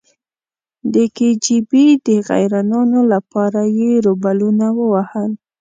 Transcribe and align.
د 0.93 0.95
کې 1.15 1.29
جی 1.43 1.57
بي 1.69 1.85
د 2.05 2.07
غیرانونو 2.29 2.99
لپاره 3.13 3.61
یې 3.77 3.91
روبلونه 4.05 4.65
ووهل. 4.79 5.31